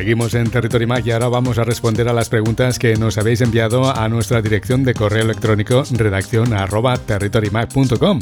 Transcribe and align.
Seguimos 0.00 0.32
en 0.32 0.48
Territory 0.50 0.86
Mac 0.86 1.04
y 1.04 1.10
ahora 1.10 1.28
vamos 1.28 1.58
a 1.58 1.64
responder 1.64 2.08
a 2.08 2.14
las 2.14 2.30
preguntas 2.30 2.78
que 2.78 2.96
nos 2.96 3.18
habéis 3.18 3.42
enviado 3.42 3.94
a 3.94 4.08
nuestra 4.08 4.40
dirección 4.40 4.82
de 4.82 4.94
correo 4.94 5.24
electrónico 5.24 5.84
redacción 5.90 6.54
arroba 6.54 6.96
territorymac.com. 6.96 8.18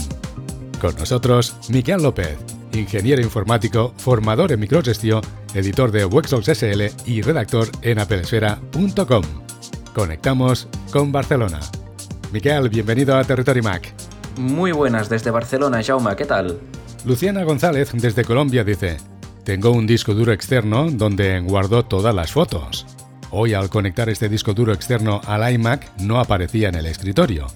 Con 0.80 0.96
nosotros, 0.96 1.54
Miquel 1.68 2.02
López, 2.02 2.36
ingeniero 2.72 3.22
informático, 3.22 3.94
formador 3.96 4.50
en 4.50 4.58
microgestión, 4.58 5.22
editor 5.54 5.92
de 5.92 6.04
Wexox 6.04 6.46
SL 6.46 6.82
y 7.06 7.22
redactor 7.22 7.68
en 7.82 8.00
apelesfera.com. 8.00 9.22
Conectamos 9.94 10.66
con 10.90 11.12
Barcelona. 11.12 11.60
Miquel, 12.32 12.70
bienvenido 12.70 13.16
a 13.16 13.22
Territory 13.22 13.62
Mac. 13.62 13.94
Muy 14.36 14.72
buenas 14.72 15.08
desde 15.08 15.30
Barcelona, 15.30 15.80
Jauma, 15.84 16.16
¿qué 16.16 16.24
tal? 16.24 16.58
Luciana 17.04 17.44
González 17.44 17.90
desde 17.92 18.24
Colombia 18.24 18.64
dice, 18.64 18.96
tengo 19.48 19.70
un 19.70 19.86
disco 19.86 20.12
duro 20.12 20.34
externo 20.34 20.90
donde 20.90 21.40
guardo 21.40 21.82
todas 21.82 22.14
las 22.14 22.32
fotos. 22.32 22.84
Hoy 23.30 23.54
al 23.54 23.70
conectar 23.70 24.10
este 24.10 24.28
disco 24.28 24.52
duro 24.52 24.74
externo 24.74 25.22
al 25.24 25.50
iMac 25.54 25.90
no 26.00 26.20
aparecía 26.20 26.68
en 26.68 26.74
el 26.74 26.84
escritorio. 26.84 27.46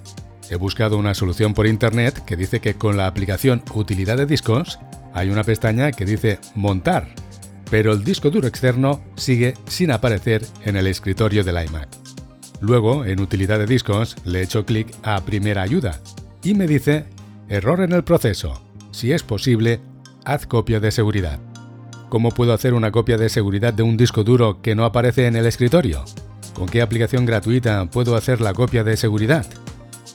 He 0.49 0.57
buscado 0.57 0.97
una 0.97 1.13
solución 1.13 1.53
por 1.53 1.67
internet 1.67 2.25
que 2.25 2.35
dice 2.35 2.61
que 2.61 2.77
con 2.77 2.97
la 2.97 3.07
aplicación 3.07 3.63
Utilidad 3.75 4.17
de 4.17 4.25
discos 4.25 4.79
hay 5.13 5.29
una 5.29 5.45
pestaña 5.45 5.93
que 5.93 6.07
dice 6.07 6.39
Montar, 6.55 7.09
pero 7.71 7.93
el 7.93 8.05
disco 8.05 8.31
duro 8.31 8.49
externo 8.49 9.03
sigue 9.15 9.53
sin 9.67 9.91
aparecer 9.91 10.47
en 10.65 10.77
el 10.77 10.87
escritorio 10.87 11.45
del 11.45 11.63
iMac. 11.63 11.91
Luego, 12.63 13.05
en 13.05 13.21
Utilidad 13.21 13.59
de 13.59 13.67
discos, 13.67 14.17
le 14.25 14.41
echo 14.41 14.65
clic 14.65 14.89
a 15.03 15.21
Primera 15.27 15.61
ayuda 15.61 16.01
y 16.43 16.55
me 16.55 16.67
dice 16.67 17.05
Error 17.51 17.83
en 17.83 17.93
el 17.93 18.03
proceso. 18.03 18.63
Si 18.93 19.13
es 19.13 19.23
posible, 19.23 19.83
haz 20.25 20.47
copia 20.47 20.81
de 20.81 20.91
seguridad. 20.91 21.52
¿Cómo 22.13 22.31
puedo 22.31 22.53
hacer 22.53 22.75
una 22.75 22.93
copia 22.93 23.17
de 23.17 23.31
seguridad 23.31 23.73
de 23.73 23.83
un 23.83 23.97
disco 23.97 24.23
duro 24.23 24.61
que 24.61 24.75
no 24.75 24.85
aparece 24.85 25.27
en 25.27 25.35
el 25.35 25.47
escritorio? 25.47 26.05
¿Con 26.53 26.69
qué 26.69 26.83
aplicación 26.83 27.25
gratuita 27.25 27.87
puedo 27.87 28.17
hacer 28.17 28.43
la 28.43 28.53
copia 28.53 28.85
de 28.85 28.99
seguridad? 28.99 29.47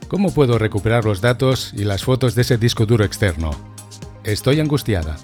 ¿Cómo 0.07 0.31
puedo 0.31 0.59
recuperar 0.59 1.05
los 1.05 1.21
datos 1.21 1.73
y 1.75 1.85
las 1.85 2.03
fotos 2.03 2.35
de 2.35 2.43
ese 2.43 2.59
disco 2.59 2.85
duro 2.85 3.03
externo? 3.03 3.49
Estoy 4.23 4.59
angustiada. 4.59 5.17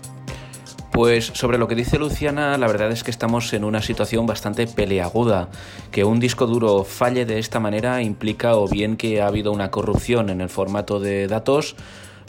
Pues 0.91 1.27
sobre 1.35 1.59
lo 1.59 1.67
que 1.67 1.75
dice 1.75 1.99
Luciana, 1.99 2.57
la 2.57 2.66
verdad 2.66 2.91
es 2.91 3.03
que 3.03 3.11
estamos 3.11 3.53
en 3.53 3.66
una 3.66 3.83
situación 3.83 4.25
bastante 4.25 4.66
peleaguda. 4.66 5.49
Que 5.91 6.03
un 6.03 6.19
disco 6.19 6.47
duro 6.47 6.83
falle 6.83 7.27
de 7.27 7.38
esta 7.38 7.59
manera 7.59 8.01
implica 8.01 8.55
o 8.55 8.67
bien 8.67 8.97
que 8.97 9.21
ha 9.21 9.27
habido 9.27 9.51
una 9.51 9.69
corrupción 9.69 10.31
en 10.31 10.41
el 10.41 10.49
formato 10.49 10.99
de 10.99 11.27
datos, 11.27 11.75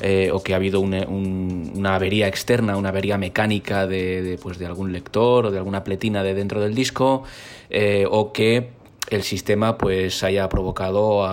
eh, 0.00 0.30
o 0.32 0.42
que 0.42 0.54
ha 0.54 0.56
habido 0.56 0.80
una, 0.80 1.94
avería 1.94 2.26
externa, 2.26 2.76
una 2.76 2.88
avería 2.88 3.16
mecánica 3.16 3.86
de, 3.86 4.38
pues 4.42 4.58
de, 4.58 4.66
algún 4.66 4.92
lector 4.92 5.46
o 5.46 5.50
de 5.50 5.58
alguna 5.58 5.84
pletina 5.84 6.22
de 6.22 6.34
dentro 6.34 6.60
del 6.60 6.74
disco, 6.74 7.24
eh, 7.70 8.06
o 8.10 8.32
que 8.32 8.70
el 9.10 9.22
sistema 9.22 9.78
pues 9.78 10.22
haya 10.24 10.48
provocado 10.48 11.28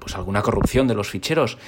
pues 0.00 0.14
alguna 0.16 0.42
corrupción 0.42 0.88
de 0.88 0.94
los 0.94 1.08
ficheros. 1.08 1.58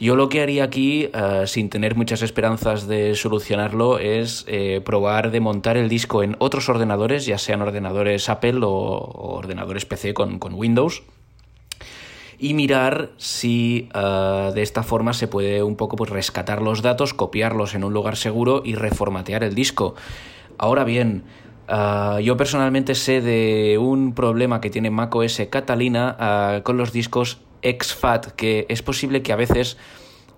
Yo 0.00 0.16
lo 0.16 0.28
que 0.28 0.42
haría 0.42 0.64
aquí, 0.64 1.08
eh, 1.14 1.44
sin 1.46 1.70
tener 1.70 1.94
muchas 1.94 2.22
esperanzas 2.22 2.88
de 2.88 3.14
solucionarlo, 3.14 4.00
es 4.00 4.44
probar 4.84 5.30
de 5.30 5.40
montar 5.40 5.76
el 5.76 5.88
disco 5.88 6.24
en 6.24 6.34
otros 6.40 6.68
ordenadores, 6.68 7.26
ya 7.26 7.38
sean 7.38 7.62
ordenadores 7.62 8.28
Apple 8.28 8.60
o, 8.62 9.36
ordenadores 9.36 9.84
PC 9.84 10.14
con 10.14 10.40
Windows 10.54 11.04
y 12.38 12.54
mirar 12.54 13.10
si 13.16 13.88
eh, 13.94 14.50
de 14.54 14.62
esta 14.62 14.82
forma 14.82 15.12
se 15.12 15.28
puede 15.28 15.62
un 15.62 15.76
poco 15.76 15.96
pues, 15.96 16.10
rescatar 16.10 16.62
los 16.62 16.82
datos, 16.82 17.14
copiarlos 17.14 17.74
en 17.74 17.84
un 17.84 17.92
lugar 17.92 18.16
seguro 18.16 18.62
y 18.64 18.74
reformatear 18.74 19.44
el 19.44 19.54
disco. 19.54 19.94
Ahora 20.58 20.84
bien, 20.84 21.24
eh, 21.68 22.22
yo 22.22 22.36
personalmente 22.36 22.94
sé 22.94 23.20
de 23.20 23.78
un 23.78 24.14
problema 24.14 24.60
que 24.60 24.70
tiene 24.70 24.90
macOS 24.90 25.42
Catalina 25.50 26.16
eh, 26.20 26.62
con 26.62 26.76
los 26.76 26.92
discos 26.92 27.40
exFAT, 27.62 28.32
que 28.32 28.66
es 28.68 28.82
posible 28.82 29.22
que 29.22 29.32
a 29.32 29.36
veces 29.36 29.78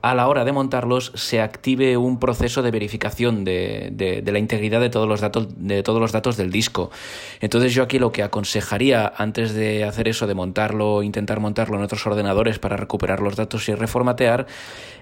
a 0.03 0.15
la 0.15 0.29
hora 0.29 0.45
de 0.45 0.53
montarlos 0.53 1.13
se 1.15 1.41
active 1.41 1.97
un 1.97 2.19
proceso 2.19 2.63
de 2.63 2.71
verificación 2.71 3.45
de, 3.45 4.23
la 4.25 4.39
integridad 4.39 4.81
de 4.81 4.91
todos, 4.91 5.09
los 5.09 5.21
datos, 5.21 5.49
de 5.57 5.83
todos 5.83 6.01
los 6.01 6.13
datos 6.13 6.37
del 6.37 6.51
disco. 6.51 6.91
Entonces 7.41 7.75
yo 7.75 7.83
aquí 7.83 7.99
lo 7.99 8.13
que 8.13 8.23
aconsejaría 8.23 9.13
antes 9.17 9.55
de 9.55 9.85
hacer 9.85 10.09
eso, 10.09 10.27
de 10.27 10.35
montarlo, 10.35 11.03
intentar 11.03 11.41
montarlo 11.41 11.77
en 11.77 11.85
otros 11.85 12.07
ordenadores 12.07 12.59
para 12.59 12.77
recuperar 12.77 13.21
los 13.21 13.37
datos 13.37 13.69
y 13.69 13.75
reformatear, 13.75 14.47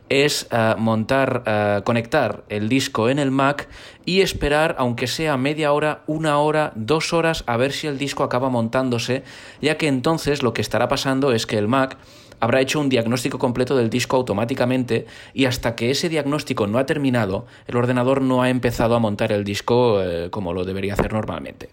es 0.08 0.46
eh, 0.50 0.74
montar, 0.78 1.42
eh, 1.46 1.80
conectar 1.84 2.44
el 2.48 2.68
disco 2.68 3.08
en 3.08 3.18
el 3.18 3.30
Mac 3.30 3.68
y 4.04 4.20
esperar, 4.20 4.76
aunque 4.78 5.06
sea 5.06 5.36
media 5.36 5.72
hora, 5.72 6.02
una 6.06 6.38
hora, 6.38 6.72
dos 6.74 7.12
horas, 7.12 7.42
a 7.46 7.56
ver 7.56 7.72
si 7.72 7.86
el 7.86 7.98
disco 7.98 8.22
acaba 8.22 8.50
montándose, 8.50 9.22
ya 9.62 9.76
que 9.76 9.88
entonces 9.88 10.42
lo 10.42 10.52
que 10.52 10.60
estará 10.60 10.88
pasando 10.88 11.32
es 11.32 11.46
que 11.46 11.56
el 11.56 11.68
Mac 11.68 11.96
habrá 12.40 12.60
hecho 12.60 12.80
un 12.80 12.88
diagnóstico 12.88 13.38
completo 13.38 13.76
del 13.76 13.90
disco 13.90 14.16
automáticamente 14.16 15.06
y 15.32 15.44
hasta 15.46 15.74
que 15.74 15.90
ese 15.90 16.08
diagnóstico 16.08 16.66
no 16.66 16.78
ha 16.78 16.86
terminado, 16.86 17.46
el 17.66 17.76
ordenador 17.76 18.20
no 18.20 18.42
ha 18.42 18.50
empezado 18.50 18.94
a 18.94 18.98
montar 18.98 19.32
el 19.32 19.44
disco 19.44 20.02
eh, 20.02 20.30
como 20.30 20.52
lo 20.52 20.64
debería 20.64 20.94
hacer 20.94 21.12
normalmente. 21.12 21.68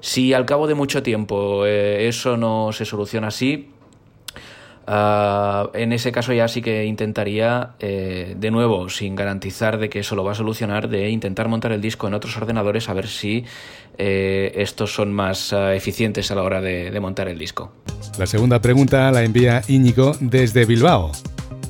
Si 0.00 0.34
al 0.34 0.44
cabo 0.44 0.66
de 0.66 0.74
mucho 0.74 1.02
tiempo 1.02 1.64
eh, 1.64 2.08
eso 2.08 2.36
no 2.36 2.72
se 2.72 2.84
soluciona 2.84 3.28
así, 3.28 3.70
Ah, 4.86 5.70
en 5.72 5.92
ese 5.92 6.12
caso 6.12 6.32
ya 6.32 6.46
sí 6.46 6.60
que 6.60 6.84
intentaría, 6.84 7.70
eh, 7.80 8.34
de 8.38 8.50
nuevo, 8.50 8.88
sin 8.90 9.14
garantizar 9.14 9.78
de 9.78 9.88
que 9.88 10.00
eso 10.00 10.14
lo 10.14 10.24
va 10.24 10.32
a 10.32 10.34
solucionar, 10.34 10.88
de 10.88 11.08
intentar 11.08 11.48
montar 11.48 11.72
el 11.72 11.80
disco 11.80 12.06
en 12.06 12.14
otros 12.14 12.36
ordenadores 12.36 12.88
a 12.88 12.94
ver 12.94 13.08
si 13.08 13.44
eh, 13.96 14.52
estos 14.56 14.94
son 14.94 15.12
más 15.12 15.52
ah, 15.52 15.74
eficientes 15.74 16.30
a 16.30 16.34
la 16.34 16.42
hora 16.42 16.60
de, 16.60 16.90
de 16.90 17.00
montar 17.00 17.28
el 17.28 17.38
disco. 17.38 17.72
La 18.18 18.26
segunda 18.26 18.60
pregunta 18.60 19.10
la 19.10 19.22
envía 19.22 19.62
Íñigo 19.68 20.16
desde 20.20 20.66
Bilbao. 20.66 21.12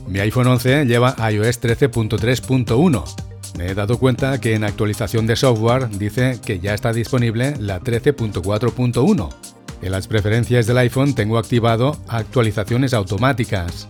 Mi 0.09 0.19
iPhone 0.19 0.49
11 0.49 0.85
lleva 0.85 1.15
iOS 1.31 1.63
13.3.1. 1.63 3.05
Me 3.57 3.69
he 3.69 3.75
dado 3.75 3.99
cuenta 3.99 4.41
que 4.41 4.55
en 4.55 4.65
actualización 4.65 5.27
de 5.27 5.37
software 5.37 5.89
dice 5.89 6.41
que 6.45 6.59
ya 6.59 6.75
está 6.75 6.93
disponible 6.93 7.55
la 7.59 7.81
13.4.1 7.81 9.54
en 9.85 9.93
las 9.93 10.09
preferencias 10.09 10.67
del 10.67 10.79
iPhone 10.79 11.15
tengo 11.15 11.37
activado 11.37 11.95
actualizaciones 12.09 12.95
automáticas 12.95 13.87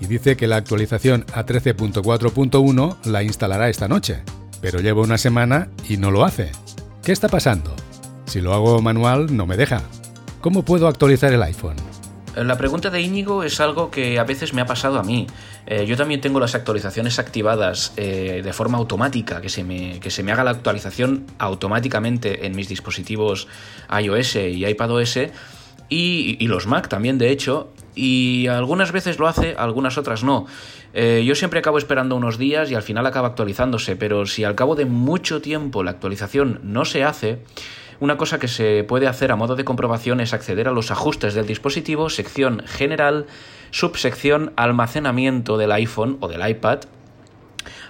y 0.00 0.06
dice 0.06 0.38
que 0.38 0.46
la 0.46 0.56
actualización 0.56 1.26
a 1.34 1.44
13.4.1 1.44 2.96
la 3.04 3.22
instalará 3.22 3.68
esta 3.68 3.86
noche, 3.86 4.22
pero 4.62 4.80
llevo 4.80 5.02
una 5.02 5.18
semana 5.18 5.68
y 5.86 5.98
no 5.98 6.10
lo 6.10 6.24
hace. 6.24 6.50
¿Qué 7.02 7.12
está 7.12 7.28
pasando? 7.28 7.76
Si 8.24 8.40
lo 8.40 8.54
hago 8.54 8.80
manual 8.80 9.36
no 9.36 9.46
me 9.46 9.58
deja. 9.58 9.82
¿Cómo 10.40 10.64
puedo 10.64 10.88
actualizar 10.88 11.30
el 11.34 11.42
iPhone? 11.42 11.93
La 12.36 12.58
pregunta 12.58 12.90
de 12.90 13.00
Íñigo 13.00 13.44
es 13.44 13.60
algo 13.60 13.90
que 13.90 14.18
a 14.18 14.24
veces 14.24 14.54
me 14.54 14.60
ha 14.60 14.66
pasado 14.66 14.98
a 14.98 15.02
mí. 15.04 15.26
Eh, 15.66 15.86
yo 15.86 15.96
también 15.96 16.20
tengo 16.20 16.40
las 16.40 16.54
actualizaciones 16.54 17.18
activadas 17.18 17.92
eh, 17.96 18.42
de 18.44 18.52
forma 18.52 18.78
automática, 18.78 19.40
que 19.40 19.48
se, 19.48 19.62
me, 19.62 20.00
que 20.00 20.10
se 20.10 20.22
me 20.22 20.32
haga 20.32 20.42
la 20.42 20.50
actualización 20.50 21.26
automáticamente 21.38 22.46
en 22.46 22.56
mis 22.56 22.68
dispositivos 22.68 23.46
iOS 23.90 24.36
y 24.36 24.66
iPadOS 24.66 25.16
y, 25.88 26.36
y 26.40 26.46
los 26.48 26.66
Mac 26.66 26.88
también, 26.88 27.18
de 27.18 27.30
hecho, 27.30 27.70
y 27.94 28.46
algunas 28.48 28.90
veces 28.90 29.18
lo 29.18 29.28
hace, 29.28 29.54
algunas 29.56 29.98
otras 29.98 30.24
no. 30.24 30.46
Eh, 30.92 31.24
yo 31.26 31.34
siempre 31.34 31.58
acabo 31.58 31.78
esperando 31.78 32.16
unos 32.16 32.38
días 32.38 32.70
y 32.70 32.74
al 32.74 32.82
final 32.82 33.04
acaba 33.06 33.28
actualizándose, 33.28 33.96
pero 33.96 34.26
si 34.26 34.44
al 34.44 34.54
cabo 34.54 34.76
de 34.76 34.84
mucho 34.84 35.40
tiempo 35.40 35.82
la 35.82 35.90
actualización 35.90 36.60
no 36.62 36.84
se 36.84 37.04
hace, 37.04 37.40
una 38.00 38.16
cosa 38.16 38.38
que 38.38 38.48
se 38.48 38.84
puede 38.84 39.06
hacer 39.06 39.32
a 39.32 39.36
modo 39.36 39.56
de 39.56 39.64
comprobación 39.64 40.20
es 40.20 40.34
acceder 40.34 40.68
a 40.68 40.72
los 40.72 40.90
ajustes 40.90 41.34
del 41.34 41.46
dispositivo, 41.46 42.10
sección 42.10 42.62
general, 42.66 43.26
subsección 43.70 44.52
almacenamiento 44.56 45.56
del 45.56 45.72
iPhone 45.72 46.18
o 46.20 46.28
del 46.28 46.46
iPad, 46.48 46.80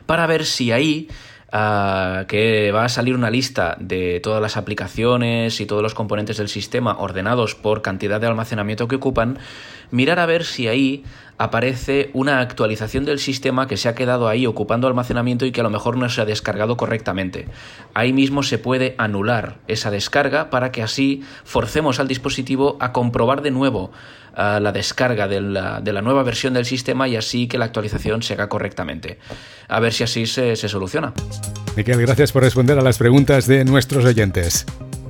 para 0.06 0.26
ver 0.26 0.44
si 0.44 0.72
ahí 0.72 1.08
ah, 1.54 2.24
que 2.28 2.70
va 2.72 2.84
a 2.84 2.88
salir 2.90 3.14
una 3.14 3.30
lista 3.30 3.78
de 3.80 4.20
todas 4.20 4.42
las 4.42 4.58
aplicaciones 4.58 5.58
y 5.60 5.66
todos 5.66 5.82
los 5.82 5.94
componentes 5.94 6.36
del 6.36 6.50
sistema 6.50 6.98
ordenados 6.98 7.54
por 7.54 7.80
cantidad 7.80 8.20
de 8.20 8.26
almacenamiento 8.26 8.88
que 8.88 8.96
ocupan, 8.96 9.38
mirar 9.90 10.18
a 10.18 10.26
ver 10.26 10.44
si 10.44 10.68
ahí 10.68 11.04
aparece 11.38 12.10
una 12.12 12.40
actualización 12.40 13.04
del 13.04 13.18
sistema 13.18 13.66
que 13.66 13.76
se 13.76 13.88
ha 13.88 13.94
quedado 13.94 14.28
ahí 14.28 14.46
ocupando 14.46 14.86
almacenamiento 14.86 15.46
y 15.46 15.52
que 15.52 15.60
a 15.60 15.64
lo 15.64 15.70
mejor 15.70 15.96
no 15.96 16.08
se 16.08 16.20
ha 16.20 16.24
descargado 16.24 16.76
correctamente. 16.76 17.48
Ahí 17.94 18.12
mismo 18.12 18.42
se 18.42 18.58
puede 18.58 18.94
anular 18.98 19.58
esa 19.66 19.90
descarga 19.90 20.50
para 20.50 20.70
que 20.70 20.82
así 20.82 21.22
forcemos 21.44 21.98
al 21.98 22.08
dispositivo 22.08 22.76
a 22.80 22.92
comprobar 22.92 23.42
de 23.42 23.50
nuevo 23.50 23.90
la 24.36 24.72
descarga 24.72 25.28
de 25.28 25.40
la, 25.40 26.02
nueva 26.02 26.22
versión 26.22 26.54
del 26.54 26.64
sistema 26.64 27.08
y 27.08 27.16
así 27.16 27.46
que 27.46 27.58
la 27.58 27.66
actualización 27.66 28.22
se 28.22 28.34
haga 28.34 28.48
correctamente. 28.48 29.18
A 29.68 29.80
ver 29.80 29.92
si 29.92 30.04
así 30.04 30.26
se, 30.26 30.56
se 30.56 30.68
soluciona. 30.68 31.12
Miquel, 31.76 32.00
gracias 32.00 32.32
por 32.32 32.42
responder 32.42 32.78
a 32.78 32.82
las 32.82 32.98
preguntas 32.98 33.46
de 33.46 33.64
nuestros 33.64 34.04
oyentes. 34.04 34.66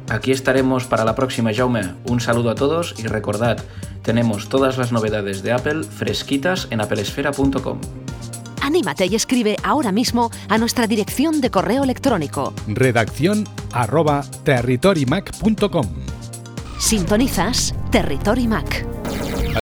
Aquí 0.09 0.33
estaremos 0.33 0.85
para 0.85 1.05
la 1.05 1.15
próxima, 1.15 1.53
Jaume. 1.55 1.95
Un 2.05 2.21
saludo 2.21 2.51
a 2.51 2.55
todos 2.55 2.95
y 2.99 3.07
recordad, 3.07 3.59
tenemos 4.03 4.49
todas 4.49 4.77
las 4.77 4.93
novedades 4.93 5.43
de 5.43 5.53
Apple 5.53 5.83
fresquitas 5.85 6.69
en 6.71 6.81
applesfera.com. 6.81 7.81
Anímate 8.61 9.07
y 9.07 9.15
escribe 9.15 9.57
ahora 9.63 9.93
mismo 9.93 10.31
a 10.49 10.59
nuestra 10.59 10.87
dirección 10.87 11.41
de 11.41 11.51
correo 11.51 11.85
electrónico. 11.85 12.55
Redacción 12.67 13.45
arroba 13.73 14.25
territorymac.com. 14.45 15.87
Sintonizas 16.79 17.75
Territory 17.91 18.47
Mac. 18.47 18.94